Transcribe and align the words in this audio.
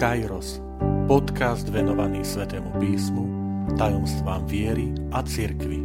Kairos, 0.00 0.64
podcast 1.04 1.68
venovaný 1.68 2.24
Svetému 2.24 2.72
písmu, 2.80 3.24
tajomstvám 3.76 4.48
viery 4.48 4.96
a 5.12 5.20
cirkvi. 5.20 5.84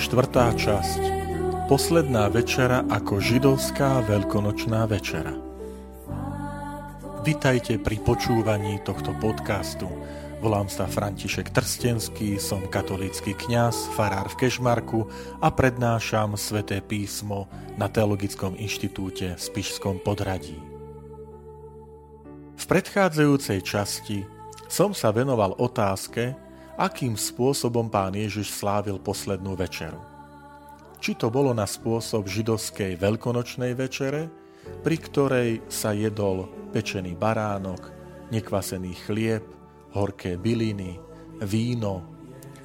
Štvrtá 0.00 0.56
časť 0.56 1.02
Posledná 1.68 2.32
večera 2.32 2.88
ako 2.88 3.20
židovská 3.20 4.00
veľkonočná 4.08 4.88
večera. 4.88 5.36
Vitajte 7.20 7.76
pri 7.76 8.00
počúvaní 8.00 8.80
tohto 8.80 9.12
podcastu. 9.20 9.92
Volám 10.40 10.72
sa 10.72 10.88
František 10.88 11.52
Trstenský, 11.52 12.40
som 12.40 12.64
katolícky 12.64 13.36
kňaz, 13.36 13.92
farár 13.92 14.24
v 14.32 14.40
Kešmarku 14.40 15.04
a 15.36 15.52
prednášam 15.52 16.32
sväté 16.40 16.80
písmo 16.80 17.44
na 17.76 17.92
Teologickom 17.92 18.56
inštitúte 18.56 19.36
v 19.36 19.40
Spišskom 19.40 20.00
podradí. 20.00 20.56
V 22.56 22.64
predchádzajúcej 22.64 23.60
časti 23.60 24.24
som 24.64 24.96
sa 24.96 25.12
venoval 25.12 25.60
otázke, 25.60 26.32
akým 26.80 27.20
spôsobom 27.20 27.92
pán 27.92 28.16
Ježiš 28.16 28.48
slávil 28.56 28.96
poslednú 28.96 29.52
večeru. 29.52 30.00
Či 31.04 31.20
to 31.20 31.28
bolo 31.28 31.52
na 31.52 31.68
spôsob 31.68 32.24
židovskej 32.24 32.96
veľkonočnej 32.96 33.76
večere, 33.76 34.32
pri 34.80 34.96
ktorej 35.04 35.50
sa 35.68 35.92
jedol 35.92 36.48
pečený 36.72 37.12
baránok, 37.12 37.92
nekvasený 38.32 38.96
chlieb, 39.04 39.59
horké 39.94 40.38
byliny, 40.38 40.98
víno, 41.42 42.06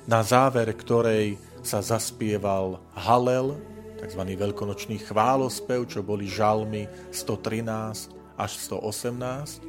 na 0.06 0.22
záver 0.22 0.70
ktorej 0.74 1.40
sa 1.66 1.82
zaspieval 1.82 2.78
Halel, 2.94 3.58
tzv. 3.98 4.22
veľkonočný 4.22 5.02
chválospev, 5.02 5.90
čo 5.90 6.06
boli 6.06 6.30
žalmy 6.30 6.86
113 7.10 8.38
až 8.38 8.52
118. 8.70 9.66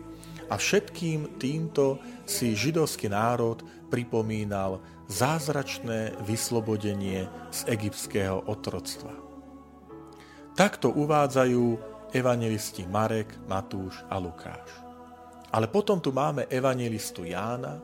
A 0.46 0.54
všetkým 0.54 1.40
týmto 1.42 1.98
si 2.28 2.54
židovský 2.54 3.10
národ 3.10 3.64
pripomínal 3.90 4.78
zázračné 5.08 6.14
vyslobodenie 6.26 7.26
z 7.50 7.60
egyptského 7.70 8.46
otroctva. 8.46 9.14
Takto 10.54 10.90
uvádzajú 10.94 11.64
evangelisti 12.14 12.86
Marek, 12.86 13.34
Matúš 13.46 14.02
a 14.06 14.18
Lukáš. 14.18 14.85
Ale 15.56 15.72
potom 15.72 16.04
tu 16.04 16.12
máme 16.12 16.44
evangelistu 16.52 17.24
Jána, 17.24 17.80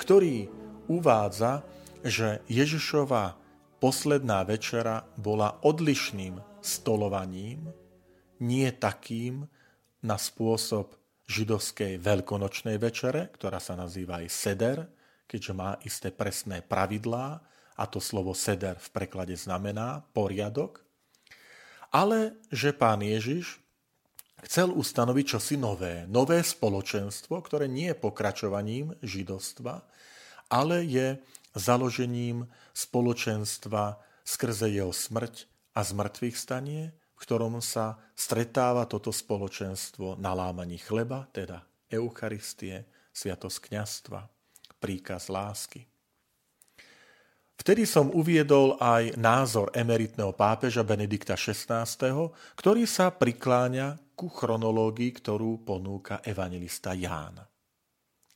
ktorý 0.00 0.48
uvádza, 0.88 1.60
že 2.00 2.40
Ježišova 2.48 3.36
posledná 3.76 4.40
večera 4.48 5.04
bola 5.20 5.60
odlišným 5.60 6.40
stolovaním, 6.64 7.68
nie 8.40 8.64
takým 8.72 9.44
na 10.00 10.16
spôsob 10.16 10.96
židovskej 11.28 12.00
veľkonočnej 12.00 12.80
večere, 12.80 13.28
ktorá 13.36 13.60
sa 13.60 13.76
nazýva 13.76 14.24
aj 14.24 14.28
seder, 14.32 14.78
keďže 15.28 15.52
má 15.52 15.76
isté 15.84 16.08
presné 16.10 16.64
pravidlá, 16.64 17.44
a 17.72 17.84
to 17.88 18.00
slovo 18.00 18.36
seder 18.36 18.76
v 18.80 18.88
preklade 18.88 19.36
znamená 19.36 20.04
poriadok, 20.12 20.84
ale 21.92 22.40
že 22.52 22.72
pán 22.72 23.00
Ježiš 23.00 23.61
chcel 24.42 24.74
ustanoviť 24.74 25.24
čosi 25.38 25.56
nové. 25.56 26.04
Nové 26.10 26.42
spoločenstvo, 26.42 27.38
ktoré 27.42 27.70
nie 27.70 27.94
je 27.94 27.96
pokračovaním 27.98 28.94
židovstva, 29.00 29.86
ale 30.50 30.84
je 30.84 31.16
založením 31.54 32.50
spoločenstva 32.74 34.02
skrze 34.26 34.68
jeho 34.70 34.92
smrť 34.92 35.46
a 35.72 35.80
zmrtvých 35.80 36.36
stanie, 36.36 36.92
v 36.92 37.18
ktorom 37.22 37.62
sa 37.62 37.96
stretáva 38.18 38.84
toto 38.90 39.14
spoločenstvo 39.14 40.18
na 40.18 40.34
lámaní 40.34 40.82
chleba, 40.82 41.30
teda 41.30 41.62
Eucharistie, 41.86 42.84
sviatosť 43.14 43.58
kniastva, 43.70 44.26
príkaz 44.82 45.30
lásky. 45.30 45.86
Vtedy 47.62 47.86
som 47.86 48.10
uviedol 48.10 48.74
aj 48.82 49.14
názor 49.14 49.70
emeritného 49.70 50.34
pápeža 50.34 50.82
Benedikta 50.82 51.38
XVI, 51.38 51.86
ktorý 52.58 52.82
sa 52.90 53.14
prikláňa 53.14 54.01
ku 54.12 54.28
chronológii, 54.28 55.10
ktorú 55.18 55.64
ponúka 55.66 56.20
evangelista 56.22 56.92
Ján. 56.92 57.40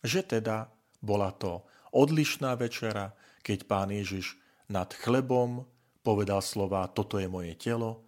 Že 0.03 0.39
teda 0.39 0.67
bola 1.03 1.31
to 1.37 1.67
odlišná 1.95 2.57
večera, 2.59 3.13
keď 3.41 3.59
pán 3.65 3.95
Ježiš 3.95 4.37
nad 4.73 4.91
chlebom 4.91 5.63
povedal 6.03 6.43
slova 6.43 6.87
toto 6.91 7.19
je 7.19 7.27
moje 7.27 7.55
telo 7.59 8.07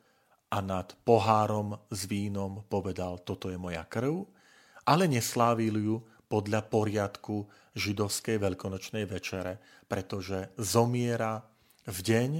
a 0.48 0.62
nad 0.62 0.86
pohárom 1.02 1.76
s 1.90 2.06
vínom 2.06 2.64
povedal 2.66 3.20
toto 3.22 3.50
je 3.52 3.58
moja 3.58 3.84
krv, 3.84 4.24
ale 4.88 5.04
neslávil 5.10 5.74
ju 5.76 5.96
podľa 6.28 6.64
poriadku 6.68 7.48
židovskej 7.76 8.36
veľkonočnej 8.40 9.04
večere, 9.08 9.58
pretože 9.88 10.52
zomiera 10.60 11.40
v 11.88 11.98
deň, 12.04 12.30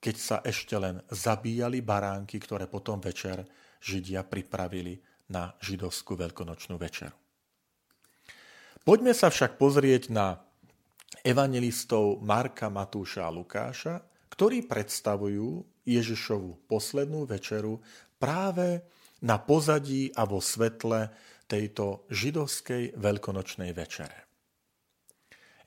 keď 0.00 0.16
sa 0.16 0.36
ešte 0.40 0.76
len 0.80 1.00
zabíjali 1.12 1.84
baránky, 1.84 2.40
ktoré 2.40 2.64
potom 2.64 2.96
večer 3.00 3.44
Židia 3.80 4.22
pripravili 4.22 5.00
na 5.32 5.56
židovskú 5.64 6.14
veľkonočnú 6.14 6.76
večeru. 6.76 7.16
Poďme 8.80 9.12
sa 9.12 9.28
však 9.28 9.60
pozrieť 9.60 10.08
na 10.12 10.40
evangelistov 11.20 12.20
Marka, 12.24 12.72
Matúša 12.72 13.28
a 13.28 13.34
Lukáša, 13.34 14.00
ktorí 14.32 14.64
predstavujú 14.64 15.64
Ježišovu 15.84 16.70
poslednú 16.70 17.28
večeru 17.28 17.80
práve 18.16 18.80
na 19.20 19.36
pozadí 19.36 20.08
a 20.16 20.24
vo 20.24 20.40
svetle 20.40 21.12
tejto 21.44 22.08
židovskej 22.08 22.96
veľkonočnej 22.96 23.74
večere. 23.76 24.30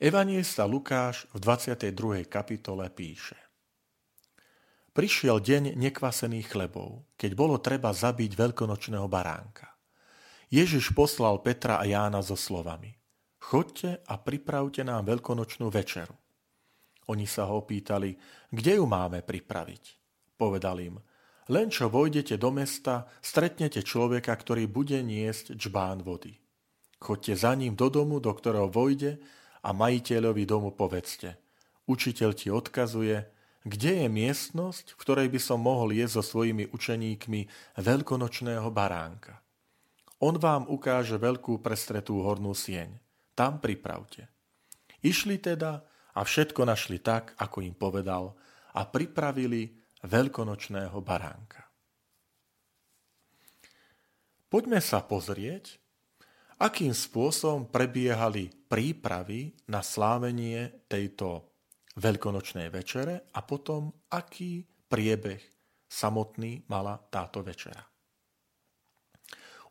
Evangelista 0.00 0.66
Lukáš 0.66 1.30
v 1.30 1.38
22. 1.38 2.26
kapitole 2.26 2.90
píše 2.90 3.43
Prišiel 4.94 5.42
deň 5.42 5.74
nekvasených 5.74 6.54
chlebov, 6.54 7.02
keď 7.18 7.34
bolo 7.34 7.58
treba 7.58 7.90
zabiť 7.90 8.30
veľkonočného 8.38 9.10
baránka. 9.10 9.74
Ježiš 10.54 10.94
poslal 10.94 11.42
Petra 11.42 11.82
a 11.82 11.84
Jána 11.84 12.22
so 12.22 12.38
slovami 12.38 12.94
Chodte 13.42 14.06
a 14.06 14.14
pripravte 14.22 14.86
nám 14.86 15.10
veľkonočnú 15.10 15.66
večeru. 15.66 16.14
Oni 17.10 17.26
sa 17.26 17.50
ho 17.50 17.58
opýtali, 17.58 18.14
kde 18.54 18.78
ju 18.78 18.86
máme 18.86 19.26
pripraviť. 19.26 19.84
Povedal 20.38 20.78
im, 20.78 21.02
len 21.50 21.74
čo 21.74 21.90
vojdete 21.90 22.38
do 22.38 22.54
mesta, 22.54 23.10
stretnete 23.18 23.82
človeka, 23.82 24.30
ktorý 24.30 24.70
bude 24.70 25.02
niesť 25.02 25.58
čbán 25.58 26.06
vody. 26.06 26.38
Chodte 27.02 27.34
za 27.34 27.50
ním 27.58 27.74
do 27.74 27.90
domu, 27.90 28.22
do 28.22 28.30
ktorého 28.30 28.70
vojde 28.70 29.18
a 29.58 29.74
majiteľovi 29.74 30.46
domu 30.46 30.70
povedzte. 30.70 31.34
Učiteľ 31.90 32.30
ti 32.38 32.48
odkazuje, 32.54 33.33
kde 33.64 34.04
je 34.04 34.08
miestnosť, 34.12 34.92
v 34.92 35.00
ktorej 35.00 35.28
by 35.32 35.40
som 35.40 35.58
mohol 35.64 35.96
jesť 35.96 36.20
so 36.20 36.36
svojimi 36.36 36.68
učeníkmi 36.68 37.40
veľkonočného 37.80 38.68
baránka. 38.68 39.40
On 40.20 40.36
vám 40.36 40.68
ukáže 40.68 41.16
veľkú 41.16 41.64
prestretú 41.64 42.20
hornú 42.20 42.52
sieň. 42.52 42.92
Tam 43.32 43.58
pripravte. 43.58 44.28
Išli 45.00 45.40
teda 45.40 45.80
a 46.14 46.20
všetko 46.22 46.62
našli 46.68 47.00
tak, 47.00 47.32
ako 47.40 47.64
im 47.64 47.74
povedal, 47.74 48.36
a 48.76 48.84
pripravili 48.84 49.74
veľkonočného 50.04 50.96
baránka. 51.00 51.64
Poďme 54.52 54.78
sa 54.78 55.02
pozrieť, 55.02 55.82
akým 56.62 56.94
spôsobom 56.94 57.66
prebiehali 57.66 58.52
prípravy 58.70 59.56
na 59.66 59.82
slávenie 59.82 60.86
tejto 60.86 61.53
veľkonočnej 61.98 62.68
večere 62.70 63.30
a 63.32 63.40
potom 63.42 63.90
aký 64.10 64.66
priebeh 64.90 65.42
samotný 65.86 66.66
mala 66.66 66.98
táto 67.10 67.42
večera. 67.46 67.82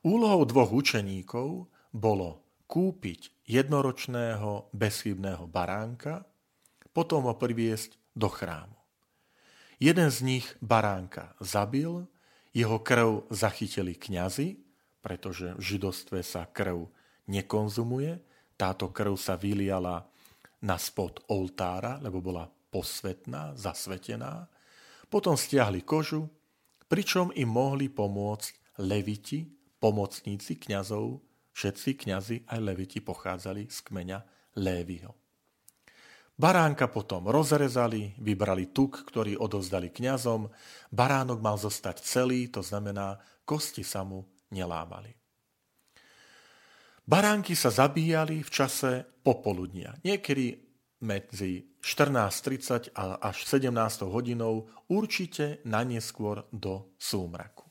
Úlohou 0.04 0.44
dvoch 0.44 0.72
učeníkov 0.72 1.68
bolo 1.96 2.44
kúpiť 2.68 3.48
jednoročného 3.48 4.72
bezchybného 4.76 5.48
baránka, 5.48 6.28
potom 6.92 7.28
ho 7.28 7.36
priviesť 7.36 7.96
do 8.16 8.28
chrámu. 8.28 8.76
Jeden 9.80 10.10
z 10.12 10.20
nich 10.24 10.48
baránka 10.64 11.36
zabil, 11.44 12.08
jeho 12.54 12.78
krv 12.80 13.28
zachytili 13.34 13.98
kňazi, 13.98 14.62
pretože 15.04 15.58
v 15.58 15.62
židostve 15.62 16.24
sa 16.24 16.48
krv 16.48 16.88
nekonzumuje. 17.28 18.22
Táto 18.56 18.94
krv 18.94 19.18
sa 19.20 19.36
vyliala 19.36 20.08
na 20.64 20.80
spod 20.80 21.28
oltára, 21.28 22.00
lebo 22.00 22.24
bola 22.24 22.48
posvetná, 22.48 23.54
zasvetená. 23.54 24.48
Potom 25.12 25.38
stiahli 25.38 25.84
kožu, 25.84 26.26
pričom 26.88 27.30
im 27.36 27.52
mohli 27.52 27.92
pomôcť 27.92 28.82
leviti, 28.82 29.46
pomocníci 29.78 30.58
kňazov, 30.58 31.22
všetci 31.54 31.90
kňazi 32.08 32.38
aj 32.50 32.60
leviti 32.64 33.04
pochádzali 33.04 33.70
z 33.70 33.78
kmeňa 33.86 34.20
Lévyho. 34.58 35.14
Baránka 36.34 36.90
potom 36.90 37.30
rozrezali, 37.30 38.18
vybrali 38.18 38.74
tuk, 38.74 39.06
ktorý 39.06 39.38
odovzdali 39.38 39.94
kňazom. 39.94 40.50
Baránok 40.90 41.38
mal 41.38 41.62
zostať 41.62 42.02
celý, 42.02 42.50
to 42.50 42.66
znamená, 42.66 43.22
kosti 43.46 43.86
sa 43.86 44.02
mu 44.02 44.26
nelámali. 44.50 45.23
Baránky 47.04 47.52
sa 47.52 47.68
zabíjali 47.68 48.48
v 48.48 48.50
čase 48.50 49.04
popoludnia. 49.28 49.92
Niekedy 50.08 50.56
medzi 51.04 51.76
14.30 51.84 52.96
až 52.96 53.38
17. 53.44 54.08
hodinou 54.08 54.72
určite 54.88 55.60
na 55.68 55.84
neskôr 55.84 56.48
do 56.48 56.96
súmraku. 56.96 57.68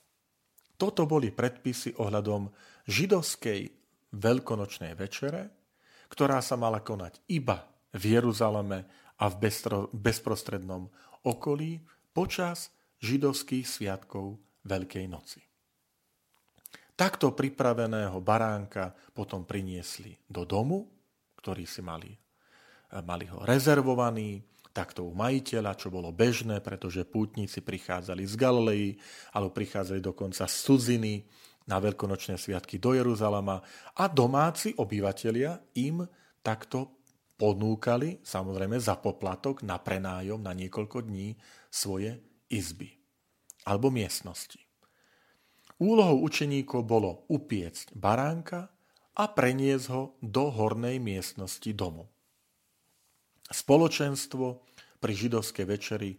Toto 0.77 1.09
boli 1.09 1.33
predpisy 1.33 1.97
ohľadom 1.97 2.53
židovskej 2.85 3.61
veľkonočnej 4.13 4.93
večere, 5.01 5.49
ktorá 6.13 6.45
sa 6.45 6.61
mala 6.61 6.85
konať 6.85 7.25
iba 7.33 7.65
v 7.97 8.21
Jeruzaleme 8.21 8.85
a 9.17 9.25
v 9.33 9.49
bezprostrednom 9.97 10.93
okolí 11.25 11.81
počas 12.13 12.69
židovských 13.01 13.65
sviatkov 13.65 14.37
Veľkej 14.69 15.09
noci. 15.09 15.52
Takto 16.93 17.33
pripraveného 17.33 18.21
baránka 18.21 18.93
potom 19.17 19.49
priniesli 19.49 20.13
do 20.29 20.45
domu, 20.45 20.87
ktorý 21.41 21.67
si 21.67 21.83
mali, 21.83 22.13
mali 23.03 23.27
ho 23.27 23.43
rezervovaný, 23.43 24.45
takto 24.73 25.05
u 25.05 25.13
majiteľa, 25.13 25.77
čo 25.77 25.93
bolo 25.93 26.15
bežné, 26.15 26.65
pretože 26.65 27.05
pútnici 27.05 27.61
prichádzali 27.61 28.25
z 28.25 28.35
Galilei, 28.39 28.87
alebo 29.37 29.53
prichádzali 29.53 30.01
dokonca 30.01 30.49
z 30.49 30.57
cudziny 30.65 31.15
na 31.69 31.83
veľkonočné 31.83 32.39
sviatky 32.39 32.79
do 32.79 32.95
Jeruzalema 32.95 33.59
a 33.99 34.05
domáci 34.07 34.73
obyvatelia 34.79 35.59
im 35.79 36.03
takto 36.43 37.03
ponúkali, 37.35 38.23
samozrejme 38.23 38.79
za 38.79 38.95
poplatok 38.95 39.67
na 39.67 39.83
prenájom 39.83 40.39
na 40.39 40.55
niekoľko 40.55 41.03
dní 41.11 41.35
svoje 41.67 42.23
izby 42.47 42.95
alebo 43.67 43.91
miestnosti. 43.91 44.62
Úlohou 45.83 46.23
učeníkov 46.23 46.87
bolo 46.87 47.27
upiecť 47.27 47.99
baránka 47.99 48.71
a 49.19 49.25
preniesť 49.27 49.87
ho 49.91 50.15
do 50.23 50.47
hornej 50.47 51.03
miestnosti 51.03 51.67
domu. 51.75 52.07
Spoločenstvo 53.51 54.63
pri 55.03 55.13
židovskej 55.19 55.67
večeri 55.67 56.15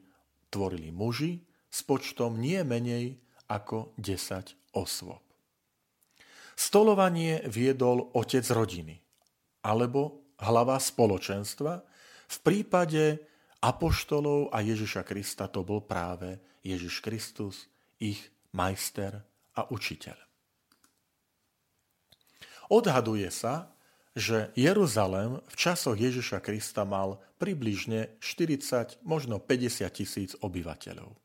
tvorili 0.51 0.91
muži 0.91 1.39
s 1.71 1.79
počtom 1.87 2.43
nie 2.43 2.59
menej 2.67 3.15
ako 3.47 3.95
10 3.95 4.75
osôb. 4.75 5.23
Stolovanie 6.59 7.47
viedol 7.47 8.11
otec 8.19 8.43
rodiny 8.51 8.99
alebo 9.63 10.27
hlava 10.43 10.75
spoločenstva. 10.75 11.73
V 12.27 12.37
prípade 12.43 13.15
apoštolov 13.63 14.51
a 14.51 14.59
Ježiša 14.59 15.07
Krista 15.07 15.47
to 15.47 15.63
bol 15.63 15.87
práve 15.87 16.35
Ježiš 16.67 16.99
Kristus, 16.99 17.71
ich 18.03 18.19
majster 18.51 19.32
a 19.57 19.69
učiteľ. 19.69 20.17
Odhaduje 22.73 23.29
sa, 23.29 23.73
že 24.13 24.53
Jeruzalém 24.53 25.41
v 25.41 25.55
časoch 25.57 25.97
Ježiša 25.97 26.41
Krista 26.41 26.85
mal 26.85 27.17
približne 27.41 28.13
40, 28.21 29.01
možno 29.01 29.41
50 29.41 29.89
tisíc 29.89 30.31
obyvateľov. 30.37 31.17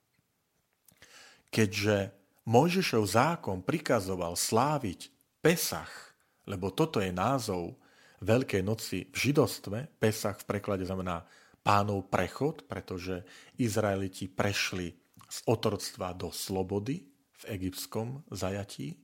Keďže 1.52 2.12
Mojžišov 2.48 3.04
zákon 3.04 3.60
prikazoval 3.60 4.36
sláviť 4.36 5.12
Pesach, 5.44 6.16
lebo 6.48 6.72
toto 6.72 7.00
je 7.00 7.12
názov 7.12 7.76
Veľkej 8.25 8.62
noci 8.64 9.06
v 9.12 9.16
židostve, 9.16 9.84
Pesach 10.00 10.42
v 10.42 10.48
preklade 10.48 10.82
znamená 10.82 11.28
pánov 11.60 12.08
prechod, 12.08 12.64
pretože 12.64 13.22
Izraeliti 13.60 14.26
prešli 14.26 14.96
z 15.28 15.38
otroctva 15.44 16.16
do 16.16 16.32
slobody 16.32 17.04
v 17.38 17.58
egyptskom 17.58 18.26
zajatí 18.35 18.99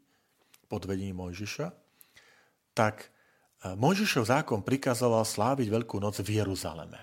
pod 0.66 0.90
vedením 0.90 1.22
Mojžiša, 1.22 1.70
tak 2.74 3.06
e, 3.06 3.08
Mojžišov 3.78 4.24
zákon 4.26 4.60
prikazoval 4.66 5.22
sláviť 5.22 5.70
Veľkú 5.70 6.02
noc 6.02 6.18
v 6.18 6.42
Jeruzaleme. 6.42 6.98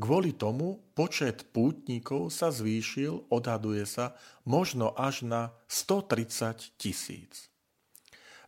Kvôli 0.00 0.32
tomu 0.32 0.80
počet 0.96 1.50
pútnikov 1.52 2.32
sa 2.32 2.48
zvýšil, 2.48 3.28
odhaduje 3.28 3.84
sa, 3.84 4.16
možno 4.48 4.96
až 4.96 5.28
na 5.28 5.52
130 5.68 6.78
tisíc. 6.80 7.50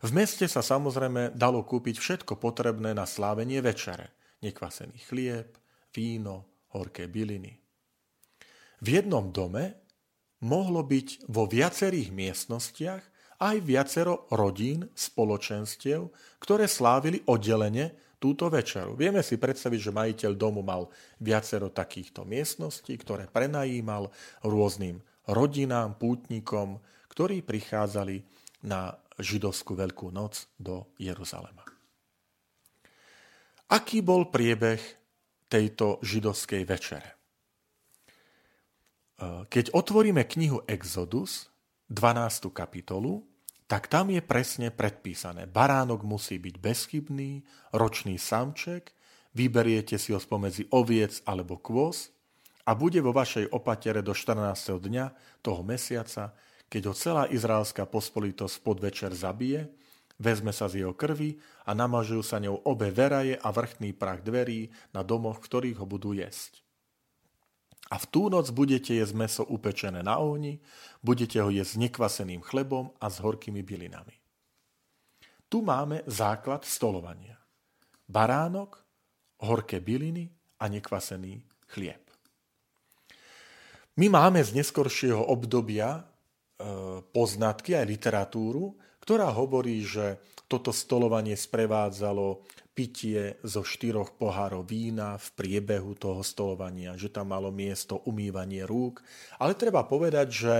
V 0.03 0.09
meste 0.11 0.49
sa 0.49 0.65
samozrejme 0.65 1.35
dalo 1.37 1.61
kúpiť 1.63 1.95
všetko 1.99 2.41
potrebné 2.41 2.91
na 2.91 3.05
slávenie 3.05 3.61
večere. 3.61 4.11
Nekvasený 4.41 4.99
chlieb, 5.07 5.55
víno, 5.95 6.67
horké 6.75 7.07
byliny. 7.07 7.55
V 8.83 8.87
jednom 8.99 9.31
dome 9.31 9.82
mohlo 10.43 10.83
byť 10.83 11.31
vo 11.31 11.47
viacerých 11.47 12.11
miestnostiach 12.11 13.03
aj 13.39 13.55
viacero 13.63 14.29
rodín, 14.31 14.87
spoločenstiev, 14.93 16.11
ktoré 16.39 16.67
slávili 16.69 17.23
oddelenie 17.27 18.15
túto 18.19 18.47
večeru. 18.47 18.95
Vieme 18.95 19.19
si 19.19 19.35
predstaviť, 19.35 19.79
že 19.79 19.91
majiteľ 19.91 20.31
domu 20.39 20.63
mal 20.63 20.87
viacero 21.19 21.67
takýchto 21.67 22.23
miestností, 22.23 22.95
ktoré 22.95 23.27
prenajímal 23.27 24.07
rôznym 24.47 25.03
rodinám, 25.27 25.99
pútnikom, 25.99 26.79
ktorí 27.11 27.43
prichádzali 27.43 28.23
na 28.63 28.95
židovskú 29.19 29.75
Veľkú 29.75 30.07
noc 30.15 30.47
do 30.55 30.87
Jeruzalema. 30.95 31.67
Aký 33.75 33.99
bol 33.99 34.31
priebeh 34.31 34.79
tejto 35.51 35.99
židovskej 35.99 36.63
večere? 36.63 37.22
Keď 39.47 39.75
otvoríme 39.75 40.23
knihu 40.25 40.63
Exodus, 40.65 41.51
12. 41.91 42.49
kapitolu, 42.49 43.23
tak 43.67 43.87
tam 43.87 44.11
je 44.11 44.21
presne 44.21 44.69
predpísané. 44.69 45.49
Baránok 45.49 46.03
musí 46.05 46.37
byť 46.37 46.55
bezchybný, 46.59 47.43
ročný 47.73 48.19
samček, 48.19 48.93
vyberiete 49.33 49.97
si 49.97 50.13
ho 50.13 50.19
spomedzi 50.19 50.69
oviec 50.73 51.23
alebo 51.25 51.57
kôz 51.57 52.13
a 52.63 52.75
bude 52.77 53.01
vo 53.01 53.11
vašej 53.11 53.51
opatere 53.51 54.05
do 54.05 54.15
14. 54.15 54.77
dňa 54.77 55.05
toho 55.41 55.61
mesiaca 55.65 56.37
keď 56.73 56.89
ho 56.89 56.95
celá 56.97 57.23
izraelská 57.29 57.85
pospolitosť 57.85 58.65
podvečer 58.65 59.13
zabije, 59.13 59.69
vezme 60.17 60.49
sa 60.49 60.65
z 60.65 60.81
jeho 60.81 60.97
krvi 60.97 61.37
a 61.69 61.77
namažujú 61.77 62.25
sa 62.25 62.41
ňou 62.41 62.65
obe 62.65 62.89
veraje 62.89 63.37
a 63.37 63.53
vrchný 63.53 63.93
prach 63.93 64.25
dverí 64.25 64.73
na 64.89 65.05
domoch, 65.05 65.37
v 65.37 65.45
ktorých 65.45 65.77
ho 65.77 65.85
budú 65.85 66.17
jesť. 66.17 66.62
A 67.93 68.01
v 68.01 68.05
tú 68.09 68.25
noc 68.33 68.49
budete 68.49 68.97
jesť 68.97 69.13
meso 69.13 69.43
upečené 69.45 70.01
na 70.01 70.17
ohni, 70.17 70.57
budete 71.05 71.37
ho 71.37 71.53
jesť 71.53 71.77
s 71.77 71.81
nekvaseným 71.85 72.41
chlebom 72.41 72.89
a 72.97 73.05
s 73.05 73.21
horkými 73.21 73.61
bylinami. 73.61 74.17
Tu 75.45 75.61
máme 75.61 76.01
základ 76.09 76.65
stolovania. 76.65 77.37
Baránok, 78.09 78.81
horké 79.45 79.77
byliny 79.77 80.25
a 80.57 80.65
nekvasený 80.65 81.45
chlieb. 81.69 82.01
My 84.01 84.09
máme 84.09 84.41
z 84.41 84.57
neskoršieho 84.57 85.21
obdobia 85.21 86.01
E, 86.53 86.65
poznatky, 87.11 87.75
aj 87.75 87.89
literatúru, 87.89 88.77
ktorá 89.03 89.27
hovorí, 89.35 89.83
že 89.83 90.21
toto 90.47 90.71
stolovanie 90.71 91.35
sprevádzalo 91.35 92.45
pitie 92.73 93.37
zo 93.45 93.61
štyroch 93.61 94.17
pohárov 94.17 94.65
vína 94.65 95.17
v 95.21 95.27
priebehu 95.37 95.93
toho 95.93 96.25
stolovania, 96.25 96.97
že 96.97 97.13
tam 97.13 97.33
malo 97.33 97.53
miesto 97.53 98.01
umývanie 98.09 98.65
rúk. 98.65 99.05
Ale 99.37 99.53
treba 99.53 99.85
povedať, 99.85 100.27
že 100.29 100.55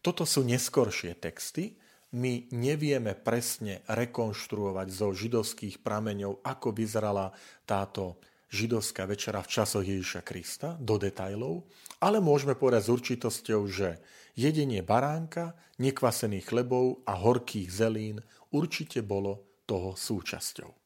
toto 0.00 0.24
sú 0.24 0.42
neskoršie 0.42 1.20
texty. 1.20 1.76
My 2.12 2.44
nevieme 2.52 3.16
presne 3.16 3.84
rekonštruovať 3.88 4.88
zo 4.92 5.12
židovských 5.12 5.80
prameňov, 5.80 6.44
ako 6.44 6.72
vyzerala 6.76 7.32
táto 7.64 8.20
židovská 8.52 9.08
večera 9.08 9.40
v 9.40 9.48
časoch 9.48 9.84
Ježiša 9.84 10.20
Krista 10.20 10.76
do 10.76 11.00
detajlov, 11.00 11.64
ale 12.04 12.20
môžeme 12.20 12.52
povedať 12.52 12.84
s 12.84 12.92
určitosťou, 12.92 13.60
že 13.64 13.96
Jedenie 14.32 14.80
baránka, 14.80 15.52
nekvasených 15.76 16.48
chlebov 16.48 17.04
a 17.04 17.20
horkých 17.20 17.68
zelín 17.68 18.24
určite 18.48 19.04
bolo 19.04 19.60
toho 19.68 19.92
súčasťou. 19.92 20.81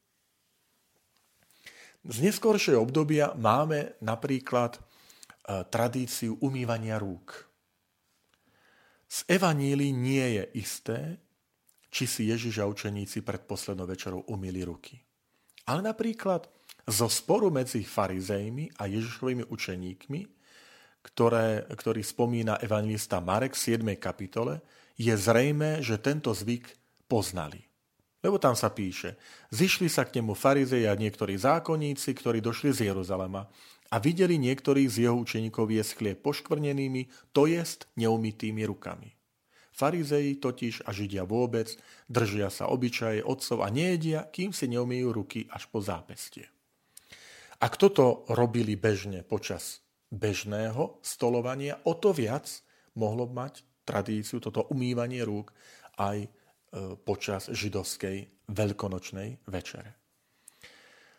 Z 2.06 2.22
neskoršieho 2.22 2.78
obdobia 2.82 3.34
máme 3.34 3.98
napríklad 3.98 4.78
e, 4.78 4.80
tradíciu 5.66 6.38
umývania 6.38 7.02
rúk. 7.02 7.34
Z 9.06 9.26
Evanílii 9.30 9.92
nie 9.94 10.26
je 10.38 10.44
isté, 10.58 10.98
či 11.90 12.06
si 12.06 12.30
Ježiš 12.30 12.62
a 12.62 12.70
učeníci 12.70 13.22
pred 13.22 13.42
poslednou 13.46 13.86
večerou 13.86 14.22
umýli 14.30 14.62
ruky. 14.62 14.98
Ale 15.66 15.82
napríklad 15.82 16.46
zo 16.86 17.10
sporu 17.10 17.50
medzi 17.50 17.82
farizejmi 17.82 18.78
a 18.78 18.86
Ježišovými 18.86 19.50
učeníkmi 19.50 20.36
ktoré, 21.06 21.62
ktorý 21.70 22.02
spomína 22.02 22.58
evangelista 22.58 23.22
Marek 23.22 23.54
v 23.54 23.78
7. 23.78 23.94
kapitole, 23.94 24.58
je 24.98 25.14
zrejme, 25.14 25.78
že 25.78 26.02
tento 26.02 26.34
zvyk 26.34 26.66
poznali. 27.06 27.62
Lebo 28.26 28.42
tam 28.42 28.58
sa 28.58 28.74
píše, 28.74 29.14
zišli 29.54 29.86
sa 29.86 30.02
k 30.02 30.18
nemu 30.18 30.34
farizeji 30.34 30.90
a 30.90 30.98
niektorí 30.98 31.38
zákonníci, 31.38 32.10
ktorí 32.10 32.42
došli 32.42 32.74
z 32.74 32.90
Jeruzalema 32.90 33.46
a 33.86 34.02
videli 34.02 34.34
niektorých 34.34 34.90
z 34.90 34.96
jeho 35.06 35.14
učeníkov 35.14 35.70
jesť 35.70 36.02
chlieb 36.02 36.18
poškvrnenými, 36.26 37.06
to 37.30 37.46
jest 37.46 37.86
neumytými 37.94 38.66
rukami. 38.66 39.14
Farizeji 39.70 40.42
totiž 40.42 40.82
a 40.82 40.90
Židia 40.90 41.22
vôbec 41.22 41.70
držia 42.10 42.50
sa 42.50 42.66
obyčaje 42.66 43.22
otcov 43.22 43.62
a 43.62 43.70
nejedia, 43.70 44.26
kým 44.26 44.50
si 44.50 44.66
neumijú 44.66 45.14
ruky 45.14 45.46
až 45.46 45.70
po 45.70 45.78
zápestie. 45.78 46.50
Ak 47.62 47.78
toto 47.78 48.26
robili 48.26 48.74
bežne 48.74 49.22
počas 49.22 49.86
bežného 50.10 50.98
stolovania, 50.98 51.78
o 51.86 51.94
to 51.94 52.10
viac 52.10 52.50
mohlo 52.98 53.30
mať 53.30 53.62
tradíciu 53.86 54.42
toto 54.42 54.66
umývanie 54.66 55.22
rúk 55.22 55.54
aj 55.94 56.26
počas 57.04 57.48
židovskej 57.50 58.48
veľkonočnej 58.50 59.48
večere. 59.48 59.96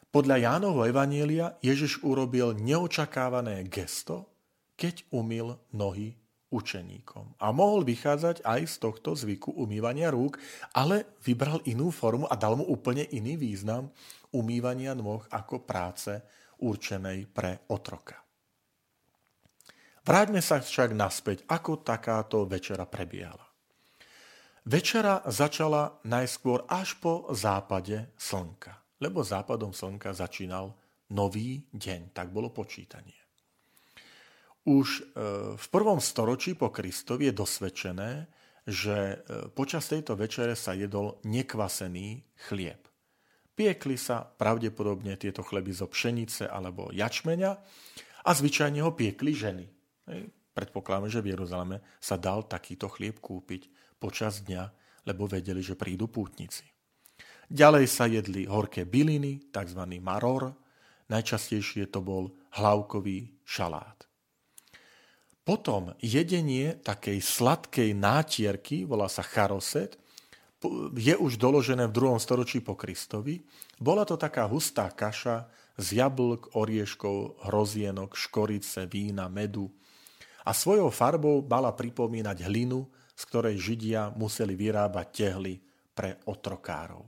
Podľa 0.07 0.35
Jánovho 0.39 0.87
Evanielia 0.87 1.59
Ježiš 1.59 2.01
urobil 2.01 2.55
neočakávané 2.55 3.67
gesto, 3.67 4.31
keď 4.79 5.03
umil 5.11 5.59
nohy 5.75 6.15
učeníkom. 6.47 7.35
A 7.43 7.51
mohol 7.51 7.83
vychádzať 7.83 8.39
aj 8.47 8.61
z 8.71 8.75
tohto 8.79 9.11
zvyku 9.19 9.51
umývania 9.51 10.07
rúk, 10.07 10.39
ale 10.71 11.19
vybral 11.27 11.59
inú 11.67 11.91
formu 11.91 12.23
a 12.31 12.39
dal 12.39 12.55
mu 12.55 12.63
úplne 12.63 13.03
iný 13.11 13.35
význam 13.35 13.91
umývania 14.31 14.95
nôh 14.95 15.23
ako 15.27 15.67
práce 15.67 16.23
určenej 16.63 17.27
pre 17.31 17.67
otroka. 17.71 18.15
Vráťme 20.07 20.39
sa 20.39 20.63
však 20.63 20.95
naspäť, 20.95 21.43
ako 21.51 21.83
takáto 21.83 22.47
večera 22.47 22.87
prebiehala. 22.87 23.46
Večera 24.67 25.23
začala 25.23 25.95
najskôr 26.03 26.67
až 26.67 26.99
po 26.99 27.31
západe 27.31 28.11
slnka, 28.19 28.99
lebo 28.99 29.23
západom 29.23 29.71
slnka 29.71 30.11
začínal 30.11 30.75
nový 31.15 31.63
deň, 31.71 32.11
tak 32.11 32.35
bolo 32.35 32.51
počítanie. 32.51 33.15
Už 34.67 34.87
e, 34.99 35.01
v 35.55 35.65
prvom 35.71 36.03
storočí 36.03 36.59
po 36.59 36.67
Kristovi 36.67 37.31
je 37.31 37.39
dosvedčené, 37.39 38.27
že 38.67 38.97
e, 38.99 39.15
počas 39.55 39.87
tejto 39.87 40.19
večere 40.19 40.51
sa 40.59 40.75
jedol 40.75 41.15
nekvasený 41.23 42.35
chlieb. 42.51 42.91
Piekli 43.55 43.95
sa 43.95 44.27
pravdepodobne 44.27 45.15
tieto 45.15 45.47
chleby 45.47 45.71
zo 45.71 45.87
pšenice 45.87 46.43
alebo 46.43 46.91
jačmeňa 46.91 47.51
a 48.27 48.29
zvyčajne 48.35 48.83
ho 48.83 48.91
piekli 48.91 49.31
ženy. 49.31 49.63
Predpokladáme, 50.51 51.07
že 51.07 51.23
v 51.23 51.31
Jeruzaleme 51.39 51.79
sa 52.03 52.19
dal 52.19 52.43
takýto 52.43 52.91
chlieb 52.91 53.23
kúpiť 53.23 53.86
počas 53.97 54.45
dňa, 54.45 54.63
lebo 55.05 55.25
vedeli, 55.25 55.59
že 55.61 55.77
prídu 55.77 56.07
pútnici. 56.07 56.65
Ďalej 57.47 57.85
sa 57.87 58.05
jedli 58.11 58.43
horké 58.43 58.83
byliny, 58.83 59.51
tzv. 59.51 59.81
maror, 60.03 60.51
najčastejšie 61.07 61.87
to 61.87 62.03
bol 62.03 62.35
hlavkový 62.59 63.39
šalát. 63.47 64.03
Potom 65.47 65.95
jedenie 66.03 66.75
takej 66.83 67.23
sladkej 67.23 67.95
nátierky, 67.95 68.83
volá 68.83 69.07
sa 69.07 69.23
charoset, 69.23 69.95
je 70.97 71.15
už 71.15 71.39
doložené 71.39 71.87
v 71.87 71.95
druhom 71.95 72.19
storočí 72.19 72.59
po 72.59 72.75
Kristovi. 72.75 73.39
Bola 73.79 74.03
to 74.03 74.19
taká 74.19 74.43
hustá 74.49 74.91
kaša 74.91 75.47
z 75.79 76.03
jablk, 76.03 76.57
orieškov, 76.57 77.47
hrozienok, 77.47 78.17
škorice, 78.17 78.89
vína, 78.89 79.29
medu. 79.31 79.71
A 80.47 80.55
svojou 80.55 80.87
farbou 80.87 81.43
mala 81.43 81.75
pripomínať 81.75 82.47
hlinu, 82.47 82.87
z 83.11 83.21
ktorej 83.27 83.59
Židia 83.59 84.15
museli 84.15 84.55
vyrábať 84.55 85.07
tehly 85.11 85.59
pre 85.91 86.23
otrokárov. 86.23 87.03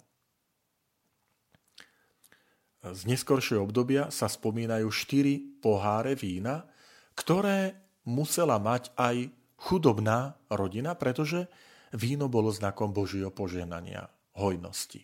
Z 2.83 3.07
neskoršieho 3.07 3.63
obdobia 3.63 4.11
sa 4.11 4.27
spomínajú 4.27 4.91
štyri 4.91 5.39
poháre 5.63 6.19
vína, 6.19 6.67
ktoré 7.15 7.75
musela 8.07 8.59
mať 8.59 8.91
aj 8.95 9.31
chudobná 9.59 10.35
rodina, 10.47 10.95
pretože 10.95 11.47
víno 11.95 12.31
bolo 12.31 12.51
znakom 12.51 12.95
Božieho 12.95 13.31
poženania, 13.31 14.07
hojnosti. 14.35 15.03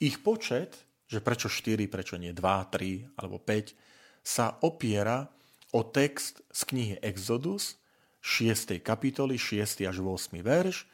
Ich 0.00 0.20
počet, 0.20 0.76
že 1.08 1.24
prečo 1.24 1.48
4, 1.48 1.88
prečo 1.88 2.20
nie 2.20 2.32
2, 2.36 2.40
3 2.40 3.20
alebo 3.20 3.40
5, 3.40 3.72
sa 4.20 4.60
opiera 4.60 5.24
o 5.70 5.86
text 5.86 6.42
z 6.50 6.60
knihy 6.66 6.96
Exodus, 7.02 7.78
6. 8.20 8.82
kapitoly, 8.84 9.38
6. 9.40 9.86
až 9.86 9.96
8. 10.02 10.42
verš, 10.44 10.84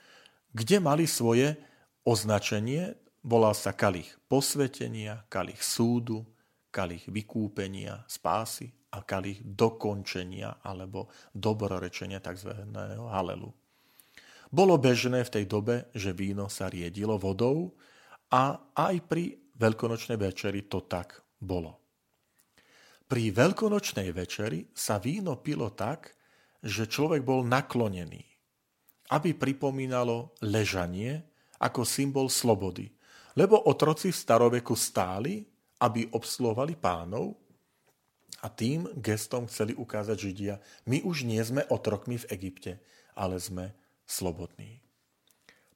kde 0.54 0.76
mali 0.78 1.04
svoje 1.10 1.58
označenie, 2.06 2.94
volal 3.26 3.52
sa 3.52 3.74
kalich 3.74 4.14
posvetenia, 4.30 5.26
kalich 5.26 5.58
súdu, 5.58 6.22
kalich 6.70 7.08
vykúpenia, 7.10 8.06
spásy 8.06 8.70
a 8.94 9.02
kalich 9.02 9.42
dokončenia 9.42 10.62
alebo 10.62 11.10
dobrorečenia 11.34 12.22
tzv. 12.22 12.52
halelu. 13.10 13.50
Bolo 14.46 14.78
bežné 14.78 15.26
v 15.26 15.32
tej 15.40 15.44
dobe, 15.50 15.90
že 15.90 16.14
víno 16.14 16.46
sa 16.46 16.70
riedilo 16.70 17.18
vodou 17.18 17.74
a 18.30 18.70
aj 18.78 18.94
pri 19.10 19.34
veľkonočnej 19.58 20.18
večeri 20.20 20.70
to 20.70 20.86
tak 20.86 21.18
bolo. 21.42 21.85
Pri 23.06 23.30
veľkonočnej 23.30 24.10
večeri 24.10 24.66
sa 24.74 24.98
víno 24.98 25.38
pilo 25.38 25.70
tak, 25.70 26.10
že 26.58 26.90
človek 26.90 27.22
bol 27.22 27.46
naklonený, 27.46 28.26
aby 29.14 29.30
pripomínalo 29.38 30.34
ležanie 30.42 31.22
ako 31.62 31.86
symbol 31.86 32.26
slobody. 32.26 32.90
Lebo 33.38 33.62
otroci 33.70 34.10
v 34.10 34.18
staroveku 34.18 34.74
stáli, 34.74 35.46
aby 35.78 36.08
obsluhovali 36.10 36.74
pánov 36.74 37.36
a 38.42 38.50
tým 38.50 38.90
gestom 38.98 39.46
chceli 39.46 39.76
ukázať 39.76 40.16
Židia, 40.16 40.54
my 40.88 41.04
už 41.06 41.22
nie 41.28 41.38
sme 41.44 41.62
otrokmi 41.70 42.18
v 42.18 42.28
Egypte, 42.32 42.82
ale 43.14 43.38
sme 43.38 43.76
slobodní. 44.02 44.82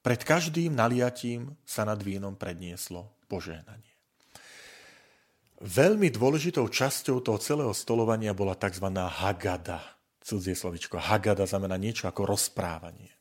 Pred 0.01 0.21
každým 0.25 0.73
naliatím 0.73 1.55
sa 1.63 1.85
nad 1.85 2.01
vínom 2.01 2.33
prednieslo 2.33 3.13
požehnanie. 3.29 3.90
Veľmi 5.61 6.09
dôležitou 6.09 6.73
časťou 6.73 7.21
toho 7.21 7.37
celého 7.37 7.77
stolovania 7.77 8.33
bola 8.33 8.57
tzv. 8.57 8.97
hagada, 8.97 9.85
cudzie 10.25 10.57
slovičko. 10.57 10.97
Hagada 10.97 11.45
znamená 11.45 11.77
niečo 11.77 12.09
ako 12.09 12.25
rozprávanie. 12.25 13.13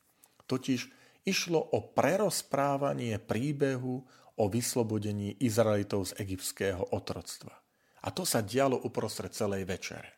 Totiž 0.48 0.88
išlo 1.28 1.60
o 1.60 1.92
prerozprávanie 1.92 3.20
príbehu 3.20 4.00
o 4.40 4.44
vyslobodení 4.48 5.36
Izraelitov 5.36 6.16
z 6.16 6.24
egyptského 6.24 6.96
otroctva. 6.96 7.52
A 8.00 8.08
to 8.08 8.24
sa 8.24 8.40
dialo 8.40 8.80
uprostred 8.88 9.36
celej 9.36 9.68
večere. 9.68 10.08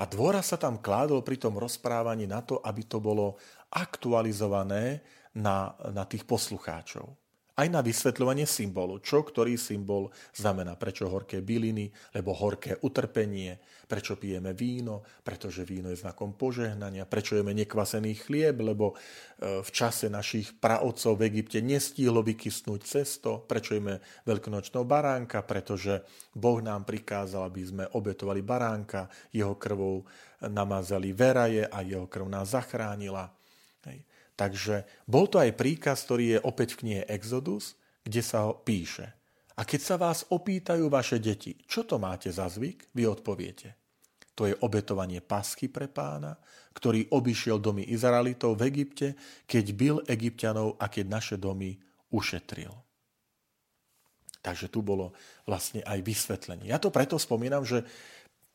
A 0.00 0.08
dôra 0.08 0.40
sa 0.40 0.56
tam 0.56 0.80
kládol 0.80 1.20
pri 1.20 1.36
tom 1.36 1.60
rozprávaní 1.60 2.24
na 2.24 2.40
to, 2.40 2.64
aby 2.64 2.88
to 2.88 3.04
bolo 3.04 3.36
aktualizované 3.68 5.04
na, 5.36 5.76
na 5.92 6.08
tých 6.08 6.24
poslucháčov 6.24 7.17
aj 7.58 7.66
na 7.66 7.82
vysvetľovanie 7.82 8.46
symbolu, 8.46 9.02
čo 9.02 9.26
ktorý 9.26 9.58
symbol 9.58 10.14
znamená, 10.30 10.78
prečo 10.78 11.10
horké 11.10 11.42
byliny, 11.42 11.90
lebo 12.14 12.30
horké 12.30 12.78
utrpenie, 12.86 13.58
prečo 13.90 14.14
pijeme 14.14 14.54
víno, 14.54 15.02
pretože 15.26 15.66
víno 15.66 15.90
je 15.90 15.98
znakom 15.98 16.38
požehnania, 16.38 17.02
prečo 17.10 17.34
jeme 17.34 17.50
nekvasený 17.58 18.22
chlieb, 18.22 18.62
lebo 18.62 18.94
e, 18.94 19.64
v 19.64 19.70
čase 19.74 20.06
našich 20.06 20.54
praotcov 20.62 21.18
v 21.18 21.34
Egypte 21.34 21.58
nestíhlo 21.58 22.22
vykysnúť 22.22 22.80
cesto, 22.86 23.42
prečo 23.42 23.74
jeme 23.74 23.98
veľkonočného 24.22 24.86
baránka, 24.86 25.42
pretože 25.42 26.06
Boh 26.30 26.62
nám 26.62 26.86
prikázal, 26.86 27.50
aby 27.50 27.62
sme 27.66 27.84
obetovali 27.90 28.38
baránka, 28.44 29.10
jeho 29.34 29.58
krvou 29.58 30.06
namazali 30.46 31.10
veraje 31.10 31.66
a 31.66 31.82
jeho 31.82 32.06
krv 32.06 32.30
nás 32.30 32.54
zachránila. 32.54 33.26
Hej. 33.90 34.06
Takže 34.38 34.86
bol 35.10 35.26
to 35.26 35.42
aj 35.42 35.58
príkaz, 35.58 36.06
ktorý 36.06 36.38
je 36.38 36.44
opäť 36.46 36.78
v 36.78 36.80
knihe 36.86 37.02
Exodus, 37.10 37.74
kde 38.06 38.22
sa 38.22 38.46
ho 38.46 38.54
píše. 38.54 39.10
A 39.58 39.66
keď 39.66 39.80
sa 39.82 39.96
vás 39.98 40.22
opýtajú 40.30 40.86
vaše 40.86 41.18
deti, 41.18 41.58
čo 41.66 41.82
to 41.82 41.98
máte 41.98 42.30
za 42.30 42.46
zvyk, 42.46 42.94
vy 42.94 43.10
odpoviete. 43.10 43.74
To 44.38 44.46
je 44.46 44.54
obetovanie 44.62 45.18
pasky 45.18 45.66
pre 45.66 45.90
pána, 45.90 46.38
ktorý 46.70 47.10
obišiel 47.10 47.58
domy 47.58 47.90
Izraelitov 47.90 48.54
v 48.54 48.70
Egypte, 48.70 49.18
keď 49.50 49.64
byl 49.74 49.96
egyptianov 50.06 50.78
a 50.78 50.86
keď 50.86 51.04
naše 51.10 51.34
domy 51.34 51.74
ušetril. 52.14 52.70
Takže 54.38 54.70
tu 54.70 54.86
bolo 54.86 55.10
vlastne 55.42 55.82
aj 55.82 55.98
vysvetlenie. 56.06 56.70
Ja 56.70 56.78
to 56.78 56.94
preto 56.94 57.18
spomínam, 57.18 57.66
že 57.66 57.82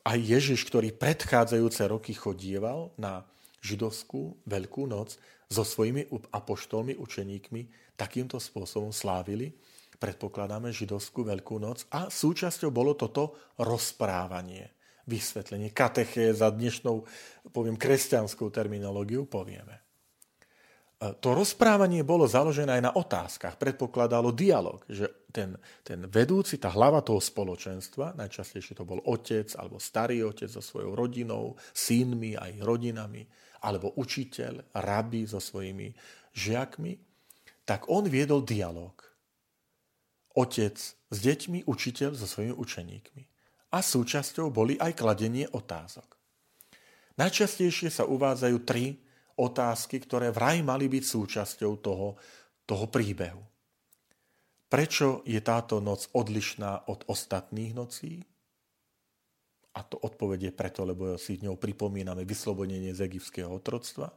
aj 0.08 0.16
Ježiš, 0.16 0.64
ktorý 0.72 0.96
predchádzajúce 0.96 1.84
roky 1.92 2.16
chodieval 2.16 2.96
na 2.96 3.28
židovskú 3.60 4.40
Veľkú 4.48 4.88
noc, 4.88 5.20
so 5.54 5.62
svojimi 5.62 6.10
apoštolmi, 6.10 6.98
učeníkmi 6.98 7.94
takýmto 7.94 8.42
spôsobom 8.42 8.90
slávili, 8.90 9.54
predpokladáme 10.02 10.74
židovskú 10.74 11.24
Veľkú 11.24 11.62
noc 11.62 11.86
a 11.94 12.10
súčasťou 12.10 12.74
bolo 12.74 12.98
toto 12.98 13.38
rozprávanie, 13.62 14.74
vysvetlenie, 15.06 15.72
kateché 15.72 16.34
za 16.34 16.50
dnešnou, 16.50 17.06
poviem, 17.54 17.78
kresťanskou 17.78 18.50
terminológiu 18.50 19.30
povieme. 19.30 19.80
to 21.20 21.36
rozprávanie 21.36 22.08
bolo 22.08 22.24
založené 22.24 22.80
aj 22.80 22.84
na 22.84 22.92
otázkach, 22.96 23.60
predpokladalo 23.60 24.32
dialog, 24.32 24.84
že 24.88 25.28
ten, 25.32 25.60
ten 25.84 26.08
vedúci, 26.08 26.56
tá 26.56 26.72
hlava 26.72 27.04
toho 27.04 27.20
spoločenstva, 27.20 28.16
najčastejšie 28.16 28.80
to 28.80 28.88
bol 28.88 29.04
otec 29.04 29.52
alebo 29.60 29.80
starý 29.80 30.24
otec 30.24 30.48
so 30.48 30.64
svojou 30.64 30.96
rodinou, 30.96 31.60
synmi 31.76 32.40
a 32.40 32.48
ich 32.48 32.64
rodinami, 32.64 33.28
alebo 33.64 33.96
učiteľ, 33.96 34.76
rabi 34.76 35.24
so 35.24 35.40
svojimi 35.40 35.96
žiakmi, 36.36 37.00
tak 37.64 37.88
on 37.88 38.12
viedol 38.12 38.44
dialog. 38.44 38.92
Otec 40.36 40.76
s 40.84 41.18
deťmi, 41.18 41.64
učiteľ 41.64 42.12
so 42.20 42.28
svojimi 42.28 42.54
učeníkmi. 42.60 43.24
A 43.74 43.80
súčasťou 43.80 44.52
boli 44.52 44.76
aj 44.78 45.00
kladenie 45.00 45.48
otázok. 45.50 46.20
Najčastejšie 47.18 47.90
sa 47.94 48.04
uvádzajú 48.10 48.58
tri 48.66 48.98
otázky, 49.38 50.02
ktoré 50.02 50.30
vraj 50.34 50.62
mali 50.66 50.90
byť 50.90 51.04
súčasťou 51.06 51.72
toho, 51.82 52.18
toho 52.66 52.86
príbehu. 52.90 53.42
Prečo 54.70 55.22
je 55.30 55.38
táto 55.38 55.78
noc 55.78 56.10
odlišná 56.18 56.90
od 56.90 57.06
ostatných 57.06 57.78
nocí? 57.78 58.26
A 59.74 59.82
to 59.82 59.98
odpovedie 59.98 60.54
preto, 60.54 60.86
lebo 60.86 61.18
si 61.18 61.42
ňou 61.42 61.58
pripomíname 61.58 62.30
vyslobodenie 62.30 62.94
z 62.94 63.10
egyptského 63.10 63.50
otroctva. 63.50 64.14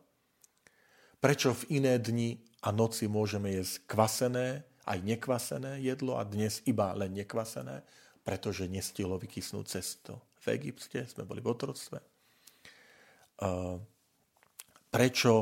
Prečo 1.16 1.56
v 1.56 1.80
iné 1.80 1.96
dni 1.96 2.36
a 2.60 2.68
noci 2.76 3.08
môžeme 3.08 3.48
jesť 3.56 3.88
kvasené, 3.88 4.68
aj 4.86 4.98
nekvasené 5.02 5.80
jedlo 5.80 6.20
a 6.20 6.28
dnes 6.28 6.60
iba 6.68 6.92
len 6.92 7.16
nekvasené, 7.16 7.82
pretože 8.20 8.68
nestihlo 8.68 9.16
vykysnúť 9.16 9.64
cesto. 9.66 10.20
V 10.44 10.54
Egypte 10.54 11.08
sme 11.08 11.24
boli 11.24 11.40
v 11.42 11.50
otroctve. 11.50 11.98
Prečo 14.92 15.32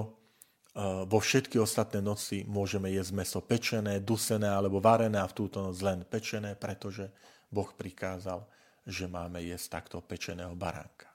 vo 1.04 1.18
všetky 1.20 1.58
ostatné 1.58 2.00
noci 2.02 2.42
môžeme 2.46 2.90
jesť 2.90 3.12
meso 3.14 3.40
pečené, 3.44 4.00
dusené 4.00 4.50
alebo 4.50 4.78
varené 4.82 5.20
a 5.20 5.28
v 5.28 5.36
túto 5.36 5.60
noc 5.62 5.78
len 5.84 6.06
pečené, 6.08 6.58
pretože 6.58 7.10
Boh 7.50 7.68
prikázal, 7.68 8.42
že 8.84 9.08
máme 9.08 9.40
jesť 9.40 9.80
takto 9.80 10.04
pečeného 10.04 10.52
baránka. 10.52 11.08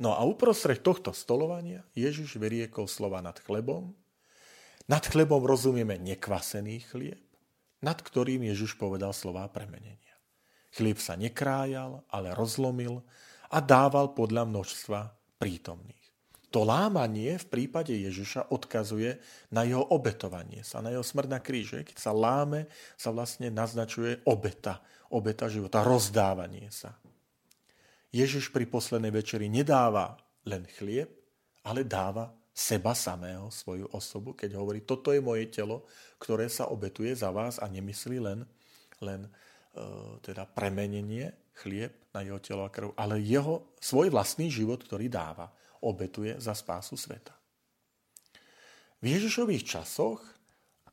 No 0.00 0.16
a 0.16 0.24
uprostred 0.24 0.80
tohto 0.80 1.12
stolovania 1.12 1.84
Ježiš 1.92 2.40
vyriekol 2.40 2.88
slova 2.88 3.20
nad 3.20 3.36
chlebom. 3.38 3.92
Nad 4.88 5.04
chlebom 5.06 5.44
rozumieme 5.44 6.00
nekvasený 6.00 6.82
chlieb, 6.90 7.22
nad 7.84 8.00
ktorým 8.00 8.42
Ježiš 8.48 8.74
povedal 8.74 9.14
slová 9.14 9.46
premenenia. 9.46 10.16
Chlieb 10.72 10.98
sa 10.98 11.14
nekrájal, 11.14 12.02
ale 12.08 12.32
rozlomil 12.32 13.04
a 13.52 13.60
dával 13.60 14.16
podľa 14.16 14.48
množstva 14.48 15.00
prítomných. 15.36 16.02
To 16.52 16.68
lámanie 16.68 17.40
v 17.40 17.46
prípade 17.48 17.96
Ježiša 17.96 18.52
odkazuje 18.52 19.16
na 19.48 19.64
jeho 19.64 19.88
obetovanie 19.88 20.60
sa, 20.60 20.84
na 20.84 20.92
jeho 20.92 21.00
smrť 21.00 21.28
na 21.32 21.40
kríže. 21.40 21.80
Keď 21.80 21.96
sa 21.96 22.12
láme, 22.12 22.68
sa 23.00 23.08
vlastne 23.08 23.48
naznačuje 23.48 24.20
obeta, 24.28 24.84
obeta 25.12 25.46
života, 25.46 25.84
rozdávanie 25.84 26.72
sa. 26.72 26.96
Ježiš 28.12 28.52
pri 28.52 28.68
poslednej 28.68 29.12
večeri 29.12 29.48
nedáva 29.48 30.16
len 30.44 30.68
chlieb, 30.76 31.08
ale 31.64 31.86
dáva 31.86 32.28
seba 32.52 32.92
samého, 32.92 33.48
svoju 33.48 33.88
osobu, 33.96 34.36
keď 34.36 34.60
hovorí, 34.60 34.84
toto 34.84 35.16
je 35.16 35.24
moje 35.24 35.48
telo, 35.48 35.88
ktoré 36.20 36.52
sa 36.52 36.68
obetuje 36.68 37.16
za 37.16 37.32
vás 37.32 37.56
a 37.56 37.64
nemyslí 37.64 38.20
len, 38.20 38.44
len 39.00 39.24
e, 39.24 39.30
teda 40.20 40.44
premenenie 40.44 41.32
chlieb 41.56 41.96
na 42.12 42.20
jeho 42.20 42.36
telo 42.44 42.68
a 42.68 42.70
krv, 42.72 42.92
ale 42.92 43.24
jeho 43.24 43.72
svoj 43.80 44.12
vlastný 44.12 44.52
život, 44.52 44.84
ktorý 44.84 45.08
dáva 45.08 45.48
obetuje 45.80 46.36
za 46.36 46.52
spásu 46.52 47.00
sveta. 47.00 47.32
V 49.00 49.04
Ježišových 49.08 49.64
časoch 49.64 50.20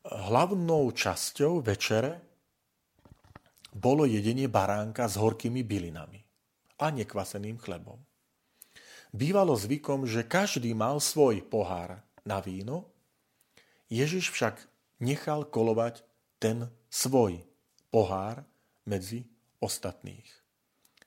hlavnou 0.02 0.88
časťou 0.90 1.60
večere 1.60 2.29
bolo 3.74 4.06
jedenie 4.06 4.50
baránka 4.50 5.06
s 5.06 5.18
horkými 5.18 5.62
bylinami 5.62 6.20
a 6.80 6.90
nekvaseným 6.90 7.58
chlebom. 7.60 8.00
Bývalo 9.10 9.58
zvykom, 9.58 10.06
že 10.06 10.26
každý 10.26 10.70
mal 10.74 11.02
svoj 11.02 11.42
pohár 11.42 12.02
na 12.22 12.38
víno, 12.38 12.90
Ježiš 13.90 14.30
však 14.30 14.70
nechal 15.02 15.50
kolovať 15.50 16.06
ten 16.38 16.70
svoj 16.86 17.42
pohár 17.90 18.46
medzi 18.86 19.26
ostatných. 19.58 20.26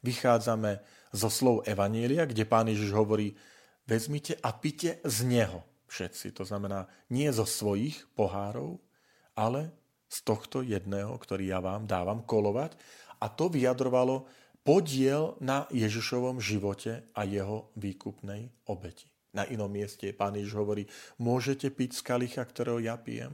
Vychádzame 0.04 0.84
zo 1.16 1.32
slov 1.32 1.64
Evanielia, 1.64 2.28
kde 2.28 2.44
pán 2.44 2.68
Ježiš 2.68 2.92
hovorí, 2.92 3.40
vezmite 3.88 4.36
a 4.44 4.52
pite 4.52 5.00
z 5.08 5.18
neho 5.24 5.64
všetci. 5.88 6.36
To 6.36 6.44
znamená 6.44 6.92
nie 7.08 7.32
zo 7.32 7.48
svojich 7.48 8.04
pohárov, 8.20 8.84
ale 9.32 9.72
z 10.14 10.18
tohto 10.22 10.62
jedného, 10.62 11.18
ktorý 11.18 11.50
ja 11.50 11.58
vám 11.58 11.90
dávam 11.90 12.22
kolovať. 12.22 12.78
A 13.18 13.34
to 13.34 13.50
vyjadrovalo 13.50 14.30
podiel 14.62 15.34
na 15.42 15.66
Ježišovom 15.74 16.38
živote 16.38 17.10
a 17.18 17.26
jeho 17.26 17.74
výkupnej 17.74 18.54
obeti. 18.70 19.10
Na 19.34 19.50
inom 19.50 19.68
mieste 19.74 20.14
pán 20.14 20.38
Ježiš 20.38 20.54
hovorí, 20.54 20.86
môžete 21.18 21.74
piť 21.74 21.98
z 21.98 22.02
kalicha, 22.06 22.46
ktorého 22.46 22.78
ja 22.78 22.94
pijem? 22.94 23.34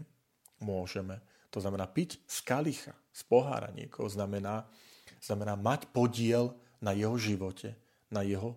Môžeme. 0.64 1.20
To 1.52 1.60
znamená, 1.60 1.92
piť 1.92 2.24
z 2.24 2.40
kalicha, 2.48 2.96
z 3.12 3.22
pohára 3.28 3.68
niekoho, 3.76 4.08
znamená, 4.08 4.64
znamená 5.20 5.60
mať 5.60 5.92
podiel 5.92 6.56
na 6.80 6.96
jeho 6.96 7.20
živote, 7.20 7.76
na 8.08 8.24
jeho 8.24 8.56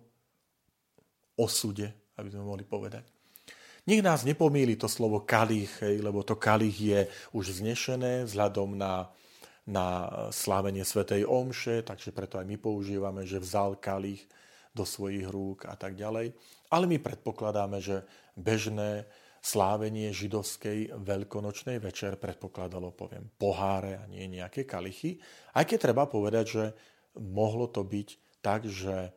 osude, 1.35 1.91
aby 2.15 2.27
sme 2.31 2.47
mohli 2.47 2.63
povedať. 2.63 3.12
Nech 3.83 3.99
nás 3.99 4.23
nepomíli 4.23 4.79
to 4.79 4.87
slovo 4.87 5.27
kalich, 5.27 5.83
lebo 5.83 6.23
to 6.23 6.39
kalich 6.39 6.77
je 6.79 7.01
už 7.35 7.59
znešené 7.59 8.23
vzhľadom 8.23 8.79
na, 8.79 9.11
na 9.67 10.07
slávenie 10.31 10.87
Svetej 10.87 11.27
Omše, 11.27 11.83
takže 11.83 12.15
preto 12.15 12.39
aj 12.39 12.47
my 12.47 12.55
používame, 12.55 13.27
že 13.27 13.43
vzal 13.43 13.75
kalich 13.75 14.23
do 14.71 14.87
svojich 14.87 15.27
rúk 15.27 15.67
a 15.67 15.75
tak 15.75 15.99
ďalej. 15.99 16.31
Ale 16.71 16.87
my 16.87 16.95
predpokladáme, 16.95 17.83
že 17.83 18.07
bežné 18.39 19.03
slávenie 19.43 20.15
židovskej 20.15 20.95
veľkonočnej 21.03 21.75
večer 21.83 22.15
predpokladalo, 22.15 22.95
poviem, 22.95 23.27
poháre 23.35 23.99
a 23.99 24.07
nie 24.07 24.31
nejaké 24.31 24.63
kalichy. 24.63 25.19
Aj 25.51 25.67
keď 25.67 25.91
treba 25.91 26.07
povedať, 26.07 26.45
že 26.47 26.65
mohlo 27.19 27.67
to 27.67 27.83
byť 27.83 28.39
tak, 28.39 28.63
že 28.63 29.11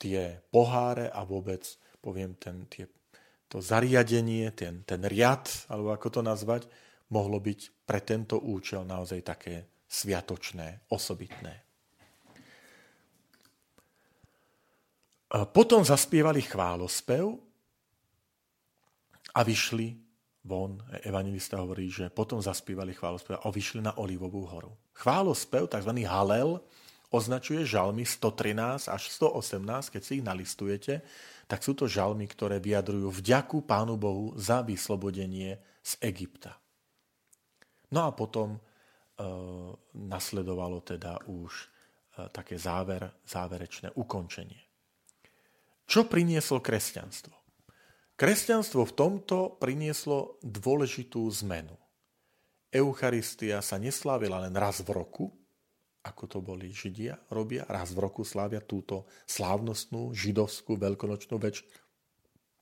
tie 0.00 0.40
poháre 0.48 1.12
a 1.12 1.20
vôbec, 1.28 1.62
poviem, 2.00 2.32
ten, 2.40 2.64
tie, 2.72 2.88
to 3.56 3.64
zariadenie, 3.64 4.52
ten, 4.52 4.84
ten 4.84 5.00
riad, 5.08 5.48
alebo 5.72 5.88
ako 5.96 6.08
to 6.12 6.20
nazvať, 6.20 6.68
mohlo 7.08 7.40
byť 7.40 7.88
pre 7.88 8.04
tento 8.04 8.36
účel 8.36 8.84
naozaj 8.84 9.24
také 9.24 9.64
sviatočné, 9.88 10.84
osobitné. 10.92 11.64
Potom 15.56 15.80
zaspievali 15.80 16.44
chválospev 16.44 17.32
a 19.32 19.40
vyšli 19.40 19.88
von. 20.44 20.76
Evangelista 21.00 21.56
hovorí, 21.56 21.88
že 21.88 22.12
potom 22.12 22.44
zaspievali 22.44 22.92
chválospev 22.92 23.40
a 23.40 23.48
vyšli 23.48 23.80
na 23.80 23.96
Olivovú 23.96 24.44
horu. 24.52 24.76
Chválospev, 25.00 25.64
tzv. 25.72 25.96
halel, 26.04 26.60
označuje 27.08 27.64
žalmy 27.64 28.04
113 28.04 28.92
až 28.92 29.02
118, 29.16 29.96
keď 29.96 30.02
si 30.04 30.20
ich 30.20 30.24
nalistujete, 30.28 31.00
tak 31.46 31.62
sú 31.62 31.78
to 31.78 31.86
žalmy, 31.86 32.26
ktoré 32.26 32.58
vyjadrujú 32.58 33.22
vďaku 33.22 33.62
Pánu 33.62 33.94
Bohu 33.94 34.34
za 34.34 34.66
vyslobodenie 34.66 35.62
z 35.82 35.92
Egypta. 36.02 36.58
No 37.94 38.06
a 38.06 38.10
potom 38.10 38.58
e, 38.58 38.60
nasledovalo 39.94 40.82
teda 40.82 41.22
už 41.30 41.52
e, 41.54 41.66
také 42.34 42.58
záver, 42.58 43.22
záverečné 43.22 43.94
ukončenie. 43.94 44.58
Čo 45.86 46.10
prinieslo 46.10 46.58
kresťanstvo? 46.58 47.34
Kresťanstvo 48.18 48.82
v 48.82 48.96
tomto 48.96 49.60
prinieslo 49.60 50.40
dôležitú 50.42 51.28
zmenu. 51.46 51.76
Eucharistia 52.72 53.62
sa 53.62 53.78
neslávila 53.78 54.48
len 54.48 54.54
raz 54.56 54.80
v 54.80 54.90
roku, 54.90 55.35
ako 56.06 56.24
to 56.30 56.38
boli 56.38 56.70
Židia, 56.70 57.18
robia. 57.34 57.66
Raz 57.66 57.90
v 57.90 58.06
roku 58.06 58.22
slávia 58.22 58.62
túto 58.62 59.10
slávnostnú 59.26 60.14
židovskú 60.14 60.78
veľkonočnú 60.78 61.36
več, 61.42 61.66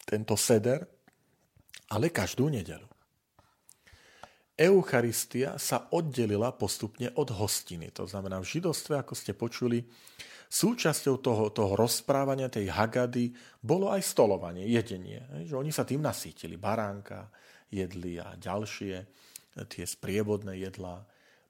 tento 0.05 0.37
seder, 0.37 0.89
ale 1.93 2.09
každú 2.09 2.49
nedelu. 2.49 2.89
Eucharistia 4.55 5.59
sa 5.59 5.91
oddelila 5.91 6.55
postupne 6.55 7.11
od 7.19 7.29
hostiny. 7.35 7.91
To 7.99 8.07
znamená, 8.07 8.39
v 8.39 8.47
židovstve, 8.47 8.95
ako 9.03 9.13
ste 9.19 9.35
počuli, 9.35 9.83
súčasťou 10.47 11.19
toho, 11.19 11.51
toho 11.51 11.75
rozprávania, 11.75 12.47
tej 12.47 12.71
hagady, 12.71 13.35
bolo 13.59 13.91
aj 13.91 14.07
stolovanie, 14.07 14.71
jedenie. 14.71 15.27
Že 15.51 15.55
oni 15.59 15.73
sa 15.75 15.83
tým 15.83 15.99
nasítili. 15.99 16.55
Baránka 16.55 17.27
jedli 17.67 18.23
a 18.23 18.39
ďalšie 18.39 18.95
tie 19.67 19.85
sprievodné 19.87 20.63
jedlá. 20.63 21.03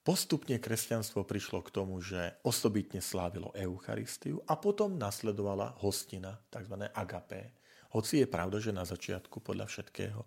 Postupne 0.04 0.60
kresťanstvo 0.60 1.24
prišlo 1.24 1.64
k 1.64 1.72
tomu, 1.72 1.96
že 2.04 2.36
osobitne 2.44 3.00
slávilo 3.00 3.56
Eucharistiu 3.56 4.44
a 4.44 4.60
potom 4.60 5.00
nasledovala 5.00 5.80
hostina, 5.80 6.36
tzv. 6.52 6.76
agapé. 6.92 7.56
Hoci 7.96 8.20
je 8.20 8.28
pravda, 8.28 8.60
že 8.60 8.68
na 8.68 8.84
začiatku 8.84 9.40
podľa 9.40 9.64
všetkého 9.64 10.20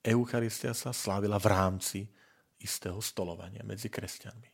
Eucharistia 0.00 0.72
sa 0.72 0.96
slávila 0.96 1.36
v 1.36 1.52
rámci 1.52 2.00
istého 2.64 2.96
stolovania 3.04 3.60
medzi 3.60 3.92
kresťanmi. 3.92 4.48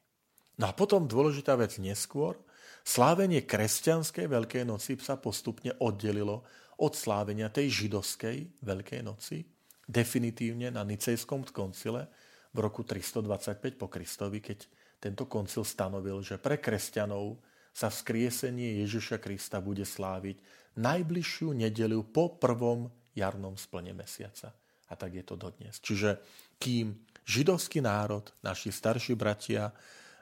No 0.58 0.66
a 0.66 0.74
potom 0.74 1.06
dôležitá 1.06 1.54
vec 1.54 1.78
neskôr, 1.78 2.34
slávenie 2.82 3.46
kresťanskej 3.46 4.26
Veľkej 4.26 4.66
noci 4.66 4.98
sa 4.98 5.14
postupne 5.14 5.78
oddelilo 5.78 6.42
od 6.82 6.92
slávenia 6.98 7.54
tej 7.54 7.86
židovskej 7.86 8.66
Veľkej 8.66 9.00
noci, 9.06 9.46
definitívne 9.86 10.74
na 10.74 10.82
Nicejskom 10.82 11.46
koncile 11.54 12.10
v 12.50 12.58
roku 12.58 12.82
325 12.82 13.78
po 13.78 13.86
Kristovi, 13.86 14.42
keď 14.42 14.66
tento 15.00 15.24
koncil 15.30 15.62
stanovil, 15.62 16.20
že 16.20 16.36
pre 16.36 16.58
kresťanov 16.58 17.38
sa 17.70 17.88
vzkriesenie 17.88 18.82
Ježiša 18.84 19.22
Krista 19.22 19.62
bude 19.62 19.86
sláviť 19.86 20.42
najbližšiu 20.76 21.54
nedeliu 21.54 22.02
po 22.06 22.36
prvom 22.36 22.90
jarnom 23.14 23.54
splne 23.54 23.94
mesiaca. 23.94 24.50
A 24.90 24.98
tak 24.98 25.14
je 25.14 25.22
to 25.22 25.38
dodnes. 25.38 25.78
Čiže 25.78 26.18
kým 26.58 27.06
židovský 27.22 27.78
národ, 27.78 28.26
naši 28.42 28.74
starší 28.74 29.14
bratia 29.14 29.70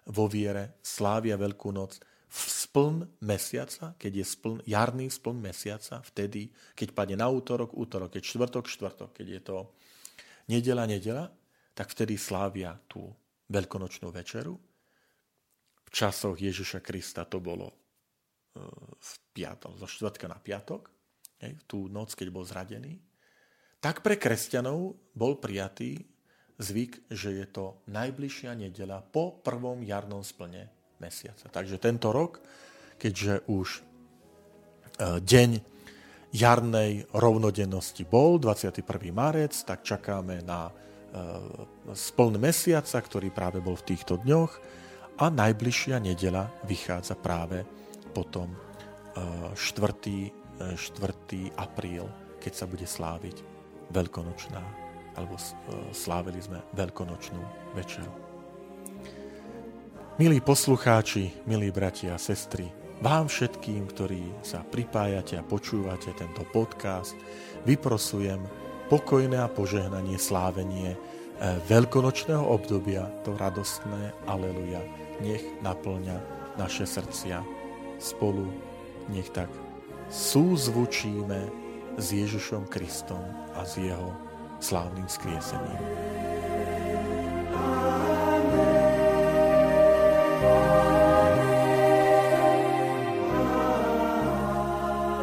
vo 0.09 0.29
viere 0.29 0.77
slávia 0.85 1.41
Veľkú 1.41 1.73
noc 1.73 1.97
v 2.29 2.41
spln 2.45 2.97
mesiaca, 3.25 3.97
keď 3.97 4.13
je 4.21 4.25
spln, 4.29 4.57
jarný 4.69 5.09
spln 5.09 5.41
mesiaca, 5.41 6.05
vtedy, 6.05 6.53
keď 6.77 6.93
padne 6.93 7.17
na 7.17 7.33
útorok, 7.33 7.73
útorok, 7.73 8.13
keď 8.13 8.23
čtvrtok, 8.25 8.65
čtvrtok, 8.69 9.11
keď 9.17 9.27
je 9.27 9.41
to 9.41 9.57
nedela, 10.53 10.85
nedela, 10.85 11.33
tak 11.79 11.95
vtedy 11.95 12.19
slávia 12.19 12.75
tú 12.91 13.07
veľkonočnú 13.47 14.11
večeru. 14.11 14.59
V 15.87 15.91
časoch 15.95 16.35
Ježiša 16.35 16.83
Krista 16.83 17.23
to 17.23 17.39
bolo 17.39 17.71
e, 17.71 17.77
v 18.99 19.13
piatok, 19.31 19.79
zo 19.79 19.87
štvrtka 19.87 20.27
na 20.27 20.43
piatok, 20.43 20.91
v 21.39 21.63
tú 21.71 21.87
noc, 21.87 22.19
keď 22.19 22.35
bol 22.35 22.43
zradený. 22.43 22.99
Tak 23.79 24.03
pre 24.03 24.19
kresťanov 24.19 24.99
bol 25.15 25.39
prijatý 25.39 26.03
zvyk, 26.59 27.15
že 27.15 27.31
je 27.39 27.47
to 27.47 27.79
najbližšia 27.87 28.59
nedela 28.59 28.99
po 28.99 29.39
prvom 29.39 29.79
jarnom 29.87 30.27
splne 30.27 30.67
mesiaca. 30.99 31.47
Takže 31.47 31.79
tento 31.79 32.11
rok, 32.11 32.43
keďže 32.99 33.47
už 33.47 33.69
e, 33.79 33.81
deň 35.23 35.51
jarnej 36.35 37.07
rovnodennosti 37.15 38.03
bol, 38.03 38.43
21. 38.43 38.83
marec, 39.15 39.55
tak 39.63 39.87
čakáme 39.87 40.43
na 40.43 40.75
spln 41.93 42.37
mesiaca, 42.37 42.99
ktorý 43.01 43.33
práve 43.33 43.59
bol 43.65 43.77
v 43.77 43.95
týchto 43.95 44.21
dňoch 44.21 44.53
a 45.19 45.33
najbližšia 45.33 45.99
nedela 45.99 46.53
vychádza 46.69 47.19
práve 47.19 47.65
potom 48.13 48.53
4. 49.19 49.57
E, 49.59 50.75
4. 50.75 51.59
apríl, 51.59 52.07
keď 52.39 52.53
sa 52.55 52.67
bude 52.67 52.87
sláviť 52.87 53.43
veľkonočná, 53.91 54.63
alebo 55.19 55.35
e, 55.35 55.43
slávili 55.91 56.39
sme 56.39 56.63
veľkonočnú 56.75 57.43
večeru. 57.75 58.11
Milí 60.19 60.43
poslucháči, 60.43 61.47
milí 61.47 61.71
bratia 61.71 62.19
a 62.19 62.23
sestry, 62.23 62.67
vám 62.99 63.31
všetkým, 63.31 63.87
ktorí 63.87 64.43
sa 64.43 64.67
pripájate 64.67 65.39
a 65.39 65.47
počúvate 65.47 66.11
tento 66.19 66.43
podcast, 66.51 67.15
vyprosujem 67.63 68.43
pokojné 68.89 69.39
a 69.39 69.53
požehnanie 69.53 70.17
slávenie 70.17 70.97
e, 70.97 70.99
veľkonočného 71.69 72.43
obdobia, 72.43 73.09
to 73.23 73.37
radostné 73.37 74.17
aleluja, 74.25 74.81
nech 75.21 75.45
naplňa 75.61 76.17
naše 76.57 76.89
srdcia. 76.89 77.45
Spolu 78.01 78.49
nech 79.13 79.29
tak 79.31 79.49
súzvučíme 80.09 81.39
s 82.01 82.07
Ježišom 82.15 82.67
Kristom 82.73 83.21
a 83.55 83.63
s 83.63 83.77
jeho 83.77 84.15
slávnym 84.59 85.07
skriesením. 85.07 85.79